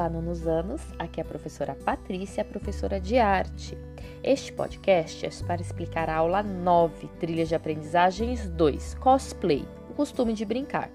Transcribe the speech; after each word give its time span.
Olá, 0.00 0.08
nonos 0.08 0.46
anos. 0.46 0.80
Aqui 0.98 1.20
é 1.20 1.22
a 1.22 1.26
professora 1.26 1.74
Patrícia, 1.74 2.42
professora 2.42 2.98
de 2.98 3.18
arte. 3.18 3.76
Este 4.24 4.50
podcast 4.50 5.26
é 5.26 5.46
para 5.46 5.60
explicar 5.60 6.08
a 6.08 6.16
aula 6.16 6.42
9, 6.42 7.06
Trilhas 7.20 7.50
de 7.50 7.54
Aprendizagens 7.54 8.48
2, 8.48 8.94
Cosplay, 8.94 9.68
o 9.90 9.92
costume 9.92 10.32
de 10.32 10.46
brincar. 10.46 10.90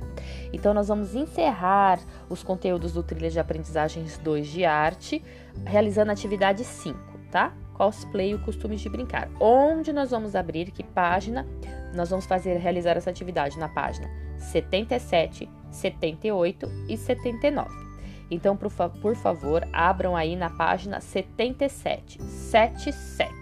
Então, 0.52 0.74
nós 0.74 0.88
vamos 0.88 1.14
encerrar 1.14 2.00
os 2.28 2.42
conteúdos 2.42 2.94
do 2.94 3.04
Trilhas 3.04 3.34
de 3.34 3.40
Aprendizagens 3.40 4.18
2 4.18 4.48
de 4.48 4.66
arte, 4.66 5.24
realizando 5.64 6.10
a 6.10 6.14
atividade 6.14 6.64
5, 6.64 6.98
tá? 7.30 7.54
Cosplay, 7.76 8.34
o 8.34 8.44
costume 8.44 8.76
de 8.76 8.90
brincar. 8.90 9.30
Onde 9.40 9.94
nós 9.94 10.10
vamos 10.10 10.36
abrir, 10.36 10.72
que 10.72 10.84
página? 10.84 11.46
Nós 11.94 12.10
vamos 12.10 12.26
fazer 12.26 12.58
realizar 12.58 12.98
essa 12.98 13.12
atividade 13.12 13.60
na 13.60 13.70
página 13.70 14.10
77, 14.40 15.48
78 15.70 16.68
e 16.90 16.98
79. 16.98 17.86
Então, 18.30 18.58
por, 18.58 18.70
fa 18.70 18.90
por 18.90 19.16
favor, 19.16 19.68
abram 19.72 20.16
aí 20.16 20.36
na 20.36 20.50
página 20.50 21.00
77, 21.00 22.22
77. 22.22 23.34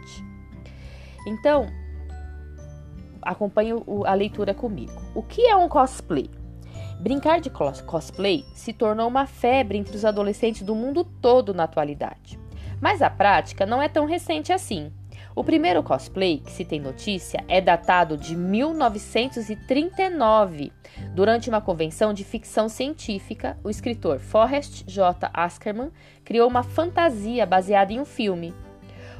Então, 1.25 1.67
acompanhe 3.21 3.71
a 4.05 4.13
leitura 4.13 4.53
comigo. 4.53 4.93
O 5.15 5.23
que 5.23 5.41
é 5.47 5.55
um 5.55 5.69
cosplay? 5.69 6.29
Brincar 6.99 7.41
de 7.41 7.49
cosplay 7.49 8.45
se 8.53 8.71
tornou 8.71 9.07
uma 9.07 9.25
febre 9.25 9.77
entre 9.77 9.95
os 9.95 10.05
adolescentes 10.05 10.61
do 10.61 10.75
mundo 10.75 11.03
todo 11.03 11.53
na 11.53 11.63
atualidade. 11.63 12.39
Mas 12.79 13.01
a 13.01 13.09
prática 13.09 13.65
não 13.65 13.81
é 13.81 13.87
tão 13.87 14.05
recente 14.05 14.51
assim. 14.51 14.91
O 15.35 15.43
primeiro 15.43 15.81
cosplay 15.81 16.37
que 16.37 16.51
se 16.51 16.63
tem 16.63 16.79
notícia 16.79 17.43
é 17.47 17.59
datado 17.59 18.15
de 18.15 18.35
1939. 18.35 20.71
Durante 21.15 21.49
uma 21.49 21.59
convenção 21.59 22.13
de 22.13 22.23
ficção 22.23 22.69
científica, 22.69 23.57
o 23.63 23.69
escritor 23.69 24.19
Forrest 24.19 24.83
J. 24.85 25.31
Ackerman 25.33 25.89
criou 26.23 26.47
uma 26.47 26.61
fantasia 26.61 27.47
baseada 27.47 27.91
em 27.91 27.99
um 27.99 28.05
filme. 28.05 28.53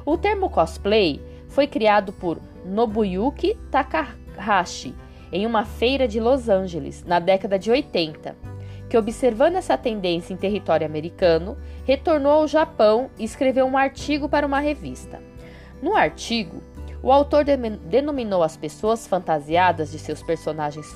O 0.06 0.16
termo 0.16 0.48
cosplay 0.48 1.20
foi 1.48 1.66
criado 1.66 2.12
por 2.12 2.40
Nobuyuki 2.64 3.58
Takahashi 3.70 4.94
em 5.32 5.46
uma 5.46 5.64
feira 5.64 6.06
de 6.06 6.20
Los 6.20 6.48
Angeles 6.48 7.02
na 7.04 7.18
década 7.18 7.58
de 7.58 7.72
80, 7.72 8.36
que 8.88 8.96
observando 8.96 9.56
essa 9.56 9.76
tendência 9.76 10.32
em 10.32 10.36
território 10.36 10.86
americano, 10.86 11.58
retornou 11.84 12.30
ao 12.30 12.46
Japão 12.46 13.10
e 13.18 13.24
escreveu 13.24 13.66
um 13.66 13.76
artigo 13.76 14.28
para 14.28 14.46
uma 14.46 14.60
revista. 14.60 15.33
No 15.84 15.94
artigo, 15.94 16.62
o 17.02 17.12
autor 17.12 17.44
denominou 17.44 18.42
as 18.42 18.56
pessoas 18.56 19.06
fantasiadas 19.06 19.92
de 19.92 19.98
seus 19.98 20.22
personagens 20.22 20.86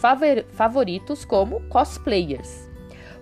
favoritos 0.49 1.27
como 1.27 1.61
cosplayers. 1.69 2.67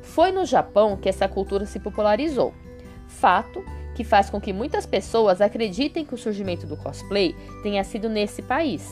Foi 0.01 0.31
no 0.31 0.45
Japão 0.45 0.97
que 0.97 1.09
essa 1.09 1.27
cultura 1.27 1.67
se 1.67 1.81
popularizou, 1.81 2.55
fato 3.09 3.65
que 3.97 4.05
faz 4.05 4.31
com 4.31 4.41
que 4.41 4.53
muitas 4.53 4.87
pessoas 4.87 5.41
acreditem 5.41 6.05
que 6.05 6.15
o 6.15 6.19
surgimento 6.19 6.69
do 6.69 6.77
cosplay 6.77 7.35
tenha 7.65 7.83
sido 7.83 8.09
nesse 8.09 8.43
país. 8.43 8.89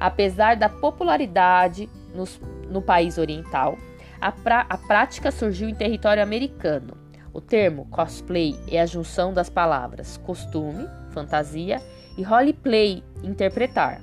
Apesar 0.00 0.56
da 0.56 0.70
popularidade 0.70 1.90
nos, 2.14 2.40
no 2.70 2.80
país 2.80 3.18
oriental, 3.18 3.76
a, 4.18 4.28
a 4.66 4.78
prática 4.78 5.30
surgiu 5.30 5.68
em 5.68 5.74
território 5.74 6.22
americano. 6.22 7.07
O 7.32 7.40
termo 7.40 7.86
cosplay 7.86 8.58
é 8.68 8.80
a 8.80 8.86
junção 8.86 9.32
das 9.32 9.48
palavras 9.48 10.16
costume, 10.18 10.88
fantasia 11.10 11.80
e 12.16 12.22
roleplay, 12.22 13.02
interpretar. 13.22 14.00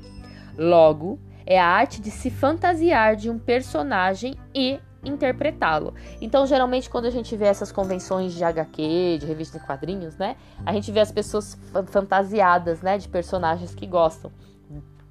Logo, 0.58 1.20
é 1.46 1.60
a 1.60 1.68
arte 1.68 2.02
de 2.02 2.10
se 2.10 2.30
fantasiar 2.30 3.16
de 3.16 3.30
um 3.30 3.38
personagem 3.38 4.36
e 4.54 4.80
interpretá-lo. 5.04 5.94
Então, 6.20 6.46
geralmente, 6.48 6.90
quando 6.90 7.06
a 7.06 7.10
gente 7.10 7.36
vê 7.36 7.46
essas 7.46 7.72
convenções 7.72 8.34
de 8.34 8.44
HQ, 8.44 9.18
de 9.20 9.26
revistas 9.26 9.62
em 9.62 9.66
quadrinhos, 9.66 10.18
né? 10.18 10.36
A 10.66 10.74
gente 10.74 10.92
vê 10.92 11.00
as 11.00 11.12
pessoas 11.12 11.58
fantasiadas, 11.88 12.82
né? 12.82 12.98
De 12.98 13.08
personagens 13.08 13.76
que 13.76 13.86
gostam. 13.86 14.32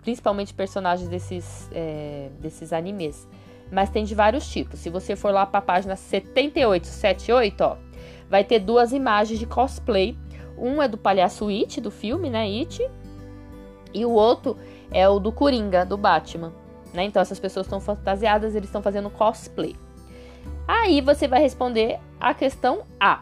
Principalmente 0.03 0.53
personagens 0.53 1.09
desses, 1.09 1.69
é, 1.72 2.31
desses 2.41 2.72
animes. 2.72 3.27
Mas 3.71 3.89
tem 3.89 4.05
de 4.05 4.15
vários 4.15 4.47
tipos. 4.49 4.81
Se 4.81 4.91
você 4.91 5.16
for 5.16 5.33
lá 5.33 5.47
para 5.47 5.59
a 5.59 5.62
página 5.62 5.97
7878, 5.97 7.60
ó, 7.62 7.77
vai 8.29 8.45
ter 8.45 8.59
duas 8.59 8.93
imagens 8.93 9.39
de 9.39 9.47
cosplay 9.47 10.17
um 10.57 10.83
é 10.83 10.89
do 10.89 10.97
palhaço 10.97 11.49
It, 11.49 11.81
do 11.81 11.91
filme, 11.91 12.31
né? 12.31 12.45
It. 12.45 12.89
E 13.93 14.05
o 14.05 14.11
outro 14.11 14.57
é 14.91 15.09
o 15.09 15.19
do 15.19 15.33
Coringa, 15.33 15.85
do 15.85 15.97
Batman. 15.97 16.53
Né? 16.93 17.05
Então 17.05 17.21
essas 17.21 17.41
pessoas 17.41 17.67
estão 17.67 17.81
fantasiadas, 17.81 18.55
eles 18.55 18.69
estão 18.69 18.83
fazendo 18.83 19.11
cosplay. 19.11 19.77
Aí 20.67 21.01
você 21.01 21.27
vai 21.27 21.41
responder 21.41 21.99
a 22.21 22.33
questão 22.33 22.84
A. 22.99 23.21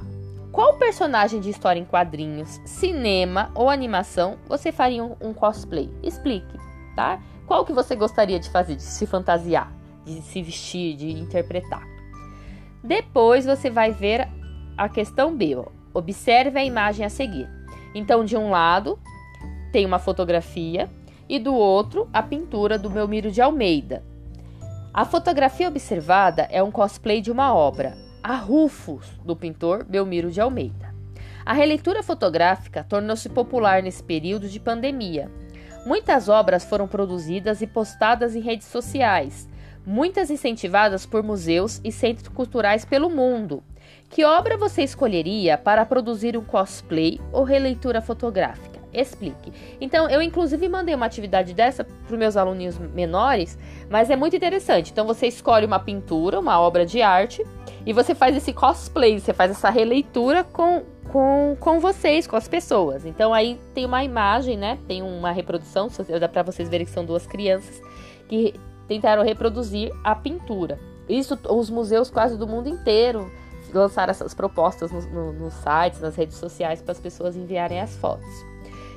Qual 0.50 0.76
personagem 0.76 1.40
de 1.40 1.48
história 1.48 1.80
em 1.80 1.84
quadrinhos, 1.84 2.60
cinema 2.66 3.50
ou 3.54 3.70
animação 3.70 4.36
você 4.46 4.70
faria 4.70 5.02
um, 5.02 5.16
um 5.20 5.32
cosplay? 5.32 5.90
Explique, 6.02 6.58
tá? 6.94 7.22
Qual 7.46 7.64
que 7.64 7.72
você 7.72 7.96
gostaria 7.96 8.38
de 8.38 8.50
fazer, 8.50 8.76
de 8.76 8.82
se 8.82 9.06
fantasiar, 9.06 9.72
de 10.04 10.20
se 10.20 10.42
vestir, 10.42 10.94
de 10.94 11.10
interpretar? 11.12 11.82
Depois 12.84 13.46
você 13.46 13.70
vai 13.70 13.92
ver 13.92 14.28
a 14.76 14.88
questão 14.88 15.36
B. 15.36 15.56
Ó. 15.56 15.66
Observe 15.94 16.58
a 16.58 16.64
imagem 16.64 17.04
a 17.04 17.10
seguir. 17.10 17.48
Então, 17.94 18.24
de 18.24 18.36
um 18.36 18.50
lado, 18.50 18.98
tem 19.72 19.84
uma 19.84 19.98
fotografia 19.98 20.90
e 21.28 21.38
do 21.38 21.54
outro, 21.54 22.08
a 22.12 22.22
pintura 22.22 22.78
do 22.78 22.90
Belmiro 22.90 23.30
de 23.30 23.40
Almeida. 23.40 24.02
A 24.92 25.04
fotografia 25.04 25.68
observada 25.68 26.46
é 26.50 26.62
um 26.62 26.70
cosplay 26.70 27.22
de 27.22 27.30
uma 27.30 27.54
obra, 27.54 27.96
A 28.22 28.44
do 29.24 29.34
pintor 29.34 29.84
Belmiro 29.84 30.30
de 30.30 30.40
Almeida. 30.40 30.94
A 31.44 31.54
releitura 31.54 32.02
fotográfica 32.02 32.84
tornou-se 32.84 33.28
popular 33.30 33.82
nesse 33.82 34.02
período 34.02 34.48
de 34.48 34.60
pandemia. 34.60 35.30
Muitas 35.86 36.28
obras 36.28 36.64
foram 36.64 36.86
produzidas 36.86 37.62
e 37.62 37.66
postadas 37.66 38.36
em 38.36 38.40
redes 38.40 38.68
sociais, 38.68 39.48
muitas 39.86 40.30
incentivadas 40.30 41.04
por 41.06 41.22
museus 41.22 41.80
e 41.84 41.90
centros 41.90 42.28
culturais 42.28 42.84
pelo 42.84 43.10
mundo. 43.10 43.62
Que 44.08 44.24
obra 44.24 44.56
você 44.56 44.82
escolheria 44.82 45.56
para 45.56 45.86
produzir 45.86 46.36
um 46.36 46.44
cosplay 46.44 47.18
ou 47.32 47.44
releitura 47.44 48.00
fotográfica? 48.00 48.80
Explique. 48.92 49.50
Então, 49.80 50.08
eu 50.10 50.20
inclusive 50.20 50.68
mandei 50.68 50.94
uma 50.94 51.06
atividade 51.06 51.54
dessa 51.54 51.82
para 51.82 52.12
os 52.12 52.18
meus 52.18 52.36
aluninhos 52.36 52.76
menores, 52.78 53.58
mas 53.88 54.10
é 54.10 54.16
muito 54.16 54.36
interessante. 54.36 54.92
Então, 54.92 55.06
você 55.06 55.26
escolhe 55.26 55.64
uma 55.64 55.78
pintura, 55.78 56.38
uma 56.38 56.60
obra 56.60 56.84
de 56.84 57.00
arte, 57.00 57.42
e 57.86 57.92
você 57.94 58.14
faz 58.14 58.36
esse 58.36 58.52
cosplay, 58.52 59.18
você 59.18 59.32
faz 59.32 59.50
essa 59.50 59.70
releitura 59.70 60.44
com, 60.44 60.82
com, 61.10 61.56
com 61.58 61.80
vocês, 61.80 62.26
com 62.26 62.36
as 62.36 62.46
pessoas. 62.46 63.06
Então, 63.06 63.32
aí 63.32 63.58
tem 63.72 63.86
uma 63.86 64.04
imagem, 64.04 64.58
né? 64.58 64.78
Tem 64.86 65.02
uma 65.02 65.32
reprodução, 65.32 65.88
dá 66.20 66.28
para 66.28 66.42
vocês 66.42 66.68
verem 66.68 66.84
que 66.84 66.92
são 66.92 67.04
duas 67.04 67.26
crianças 67.26 67.80
que 68.28 68.54
tentaram 68.92 69.22
reproduzir 69.22 69.90
a 70.04 70.14
pintura. 70.14 70.78
Isso, 71.08 71.38
os 71.48 71.70
museus 71.70 72.10
quase 72.10 72.36
do 72.36 72.46
mundo 72.46 72.68
inteiro 72.68 73.30
lançar 73.72 74.10
essas 74.10 74.34
propostas 74.34 74.92
nos 74.92 75.06
no, 75.06 75.32
no 75.32 75.50
sites, 75.50 75.98
nas 76.00 76.14
redes 76.14 76.36
sociais, 76.36 76.82
para 76.82 76.92
as 76.92 77.00
pessoas 77.00 77.34
enviarem 77.36 77.80
as 77.80 77.96
fotos. 77.96 78.28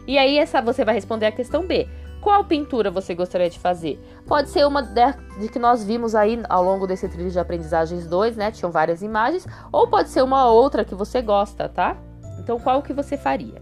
E 0.05 0.17
aí 0.17 0.37
essa 0.37 0.61
você 0.61 0.83
vai 0.83 0.93
responder 0.93 1.27
a 1.27 1.31
questão 1.31 1.65
B. 1.65 1.87
Qual 2.19 2.43
pintura 2.43 2.91
você 2.91 3.15
gostaria 3.15 3.49
de 3.49 3.57
fazer? 3.57 3.97
Pode 4.27 4.49
ser 4.49 4.67
uma 4.67 4.81
de, 4.81 5.47
que 5.47 5.59
nós 5.59 5.83
vimos 5.83 6.13
aí 6.13 6.41
ao 6.49 6.61
longo 6.61 6.85
desse 6.85 7.07
trilho 7.07 7.31
de 7.31 7.39
aprendizagens 7.39 8.05
2, 8.05 8.35
né? 8.35 8.51
Tinham 8.51 8.71
várias 8.71 9.01
imagens, 9.01 9.47
ou 9.71 9.87
pode 9.87 10.09
ser 10.09 10.23
uma 10.23 10.49
outra 10.49 10.83
que 10.83 10.95
você 10.95 11.21
gosta, 11.21 11.69
tá? 11.69 11.95
Então, 12.39 12.59
qual 12.59 12.81
que 12.81 12.91
você 12.91 13.15
faria? 13.15 13.61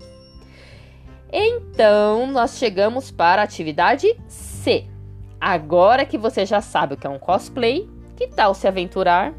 Então, 1.32 2.26
nós 2.28 2.58
chegamos 2.58 3.12
para 3.12 3.42
a 3.42 3.46
atividade 3.46 4.08
C. 4.28 4.53
Agora 5.46 6.06
que 6.06 6.18
você 6.18 6.46
já 6.46 6.62
sabe 6.62 6.94
o 6.94 6.98
que 6.98 7.06
é 7.06 7.10
um 7.10 7.20
cosplay, 7.20 7.90
que 8.16 8.28
tal 8.28 8.56
se 8.56 8.66
aventurar 8.66 9.34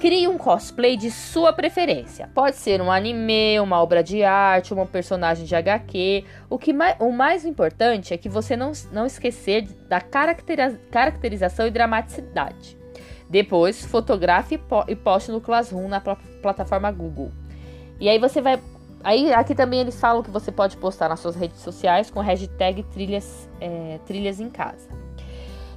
Crie 0.00 0.26
um 0.26 0.38
cosplay 0.38 0.96
de 0.96 1.10
sua 1.10 1.52
preferência. 1.52 2.30
Pode 2.34 2.56
ser 2.56 2.80
um 2.80 2.90
anime, 2.90 3.60
uma 3.60 3.82
obra 3.82 4.02
de 4.02 4.24
arte, 4.24 4.72
um 4.72 4.86
personagem 4.86 5.44
de 5.44 5.54
HQ. 5.54 6.24
O, 6.48 6.58
que 6.58 6.72
mais, 6.72 6.96
o 6.98 7.12
mais 7.12 7.44
importante 7.44 8.14
é 8.14 8.16
que 8.16 8.26
você 8.26 8.56
não, 8.56 8.72
não 8.90 9.04
esquecer 9.04 9.68
da 9.90 10.00
caracteriza, 10.00 10.80
caracterização 10.90 11.66
e 11.66 11.70
dramaticidade. 11.70 12.78
Depois, 13.28 13.84
fotografe 13.84 14.58
e 14.88 14.96
poste 14.96 15.30
no 15.30 15.40
Classroom 15.40 15.86
na 15.86 16.00
pl 16.00 16.16
plataforma 16.40 16.90
Google. 16.90 17.30
E 18.00 18.08
aí 18.08 18.18
você 18.18 18.40
vai. 18.40 18.58
Aí 19.04 19.30
aqui 19.34 19.54
também 19.54 19.80
eles 19.80 20.00
falam 20.00 20.22
que 20.22 20.30
você 20.30 20.50
pode 20.50 20.78
postar 20.78 21.10
nas 21.10 21.20
suas 21.20 21.36
redes 21.36 21.60
sociais 21.60 22.10
com 22.10 22.20
hashtag 22.20 22.82
trilhas, 22.84 23.46
é, 23.60 24.00
trilhas 24.06 24.40
em 24.40 24.48
casa. 24.48 24.88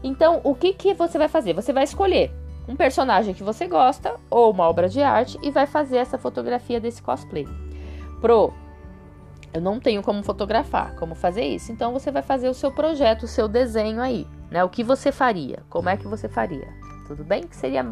Então, 0.04 0.42
o 0.44 0.54
que, 0.54 0.74
que 0.74 0.94
você 0.94 1.18
vai 1.18 1.30
fazer? 1.30 1.54
Você 1.54 1.72
vai 1.72 1.86
escolher 1.86 2.32
um 2.68 2.76
personagem 2.76 3.34
que 3.34 3.44
você 3.44 3.68
gosta 3.68 4.16
ou 4.30 4.52
uma 4.52 4.68
obra 4.68 4.90
de 4.90 5.02
arte 5.02 5.40
e 5.42 5.50
vai 5.50 5.66
fazer 5.66 5.98
essa 5.98 6.18
fotografia 6.18 6.80
desse 6.80 7.02
cosplay. 7.02 7.48
Pro, 8.22 8.54
eu 9.54 9.62
não 9.62 9.80
tenho 9.80 10.02
como 10.02 10.24
fotografar, 10.24 10.96
como 10.96 11.16
fazer 11.16 11.44
isso. 11.44 11.72
Então 11.72 11.94
você 11.94 12.12
vai 12.12 12.22
fazer 12.22 12.50
o 12.50 12.54
seu 12.54 12.72
projeto, 12.72 13.24
o 13.24 13.28
seu 13.28 13.48
desenho 13.48 14.02
aí, 14.02 14.28
né? 14.50 14.64
O 14.64 14.70
que 14.70 14.84
você 14.84 15.12
faria? 15.12 15.60
Como 15.70 15.90
é 15.90 15.98
que 15.98 16.08
você 16.08 16.28
faria? 16.28 16.68
Tudo 17.08 17.24
bem? 17.24 17.44
Que 17.44 17.56
seria 17.56 17.86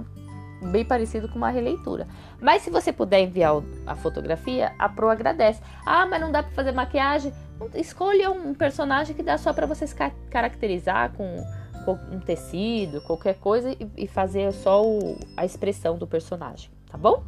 bem 0.62 0.86
parecido 0.86 1.28
com 1.28 1.36
uma 1.36 1.50
releitura. 1.50 2.08
Mas 2.40 2.62
se 2.62 2.70
você 2.70 2.92
puder 2.94 3.22
enviar 3.22 3.62
a 3.86 3.96
fotografia, 3.96 4.74
a 4.78 4.88
Pro 4.88 5.10
agradece. 5.10 5.62
Ah, 5.86 6.06
mas 6.06 6.22
não 6.22 6.32
dá 6.32 6.44
para 6.44 6.52
fazer 6.52 6.72
maquiagem? 6.72 7.34
Escolha 7.76 8.32
um 8.32 8.54
personagem 8.54 9.16
que 9.16 9.24
dá 9.24 9.38
só 9.38 9.54
para 9.54 9.66
você 9.66 9.86
se 9.86 9.96
caracterizar 10.30 11.12
com 11.14 11.44
um 11.90 12.20
tecido, 12.20 13.02
qualquer 13.02 13.36
coisa 13.36 13.76
e 13.98 14.08
fazer 14.08 14.52
só 14.54 14.84
o, 14.84 15.18
a 15.36 15.46
expressão 15.46 15.98
do 15.98 16.08
personagem, 16.08 16.70
tá 16.90 16.98
bom? 16.98 17.24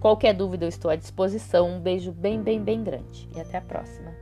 Qualquer 0.00 0.34
dúvida 0.34 0.64
eu 0.64 0.68
estou 0.68 0.90
à 0.90 0.96
disposição. 0.96 1.68
Um 1.68 1.80
beijo 1.80 2.12
bem, 2.12 2.40
bem, 2.40 2.62
bem 2.62 2.82
grande 2.82 3.28
e 3.34 3.40
até 3.40 3.58
a 3.58 3.62
próxima. 3.62 4.12